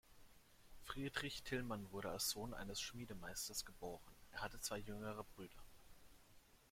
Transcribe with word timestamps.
Friedrich 0.83 1.43
Tillmann 1.43 1.91
wurde 1.91 2.09
als 2.09 2.31
Sohn 2.31 2.55
eines 2.55 2.81
Schmiedemeisters 2.81 3.65
geboren; 3.65 4.01
er 4.31 4.41
hatte 4.41 4.59
zwei 4.59 4.79
jüngere 4.79 5.23
Brüder. 5.35 5.63